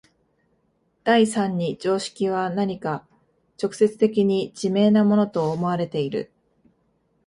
[1.03, 3.05] 第三に常識は何か
[3.61, 6.31] 直接的に自明なものと思われている。